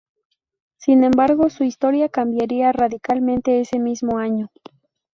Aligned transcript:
Sin 0.77 1.03
embargo, 1.03 1.51
su 1.51 1.63
historia 1.63 2.09
cambiaría 2.09 2.71
radicalmente 2.71 3.61
ese 3.61 3.77
mismo 3.77 4.17
año. 4.17 4.49